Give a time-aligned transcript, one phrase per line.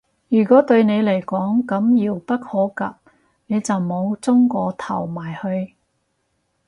[0.29, 3.13] 如果對你嚟講咁遙不可及，
[3.45, 5.75] 你就唔好舂個頭埋去